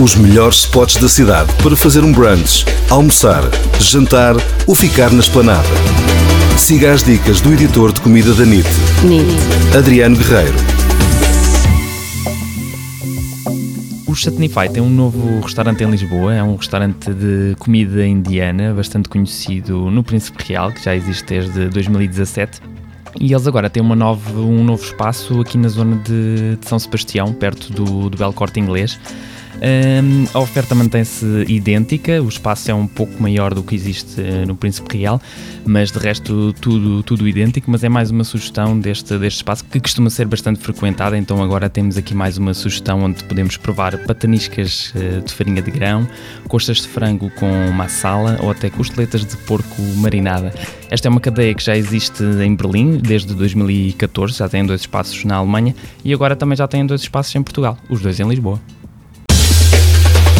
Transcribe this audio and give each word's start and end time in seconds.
Os 0.00 0.14
melhores 0.14 0.60
spots 0.60 0.96
da 0.96 1.08
cidade 1.08 1.52
para 1.60 1.76
fazer 1.76 2.04
um 2.04 2.12
brunch, 2.12 2.64
almoçar, 2.88 3.42
jantar 3.80 4.36
ou 4.64 4.72
ficar 4.72 5.10
na 5.10 5.18
esplanada. 5.18 5.66
Siga 6.56 6.92
as 6.92 7.02
dicas 7.02 7.40
do 7.40 7.52
editor 7.52 7.92
de 7.92 8.00
comida 8.00 8.32
da 8.32 8.46
NIT, 8.46 8.68
NIT. 9.02 9.76
Adriano 9.76 10.16
Guerreiro. 10.16 10.54
O 14.06 14.14
Chutneyfy 14.14 14.68
tem 14.72 14.80
um 14.80 14.88
novo 14.88 15.40
restaurante 15.40 15.82
em 15.82 15.90
Lisboa, 15.90 16.32
é 16.32 16.42
um 16.44 16.54
restaurante 16.54 17.12
de 17.12 17.56
comida 17.58 18.06
indiana, 18.06 18.72
bastante 18.72 19.08
conhecido 19.08 19.90
no 19.90 20.04
Príncipe 20.04 20.44
Real, 20.44 20.70
que 20.70 20.84
já 20.84 20.94
existe 20.94 21.26
desde 21.26 21.68
2017. 21.70 22.60
E 23.20 23.32
eles 23.32 23.48
agora 23.48 23.68
têm 23.68 23.82
uma 23.82 23.96
nova, 23.96 24.38
um 24.38 24.62
novo 24.62 24.84
espaço 24.84 25.40
aqui 25.40 25.58
na 25.58 25.68
zona 25.68 25.96
de, 25.96 26.54
de 26.54 26.68
São 26.68 26.78
Sebastião, 26.78 27.32
perto 27.32 27.72
do, 27.72 28.08
do 28.08 28.16
Belo 28.16 28.32
Corte 28.32 28.60
Inglês. 28.60 28.96
Um, 29.60 30.26
a 30.32 30.38
oferta 30.38 30.72
mantém-se 30.72 31.44
idêntica, 31.48 32.22
o 32.22 32.28
espaço 32.28 32.70
é 32.70 32.74
um 32.74 32.86
pouco 32.86 33.20
maior 33.20 33.52
do 33.52 33.62
que 33.62 33.74
existe 33.74 34.20
uh, 34.20 34.46
no 34.46 34.54
Príncipe 34.54 34.98
Real, 34.98 35.20
mas 35.66 35.90
de 35.90 35.98
resto 35.98 36.52
tudo, 36.60 37.02
tudo 37.02 37.26
idêntico. 37.26 37.70
Mas 37.70 37.82
é 37.82 37.88
mais 37.88 38.10
uma 38.10 38.22
sugestão 38.22 38.78
deste, 38.78 39.18
deste 39.18 39.38
espaço 39.38 39.64
que 39.64 39.80
costuma 39.80 40.10
ser 40.10 40.26
bastante 40.26 40.60
frequentado. 40.60 41.16
Então 41.16 41.42
agora 41.42 41.68
temos 41.68 41.96
aqui 41.96 42.14
mais 42.14 42.38
uma 42.38 42.54
sugestão 42.54 43.02
onde 43.02 43.24
podemos 43.24 43.56
provar 43.56 43.98
pataniscas 44.06 44.94
uh, 44.94 45.22
de 45.22 45.32
farinha 45.34 45.60
de 45.60 45.70
grão, 45.70 46.08
costas 46.46 46.78
de 46.78 46.88
frango 46.88 47.30
com 47.30 47.70
massala 47.72 48.38
ou 48.42 48.50
até 48.50 48.70
costeletas 48.70 49.24
de 49.24 49.36
porco 49.38 49.82
marinada. 49.96 50.54
Esta 50.88 51.08
é 51.08 51.10
uma 51.10 51.20
cadeia 51.20 51.52
que 51.52 51.64
já 51.64 51.76
existe 51.76 52.22
em 52.22 52.54
Berlim 52.54 52.98
desde 52.98 53.34
2014, 53.34 54.38
já 54.38 54.48
tem 54.48 54.64
dois 54.64 54.82
espaços 54.82 55.24
na 55.24 55.36
Alemanha 55.36 55.74
e 56.04 56.14
agora 56.14 56.36
também 56.36 56.56
já 56.56 56.68
tem 56.68 56.86
dois 56.86 57.00
espaços 57.00 57.34
em 57.34 57.42
Portugal, 57.42 57.76
os 57.90 58.00
dois 58.00 58.18
em 58.20 58.28
Lisboa. 58.28 58.60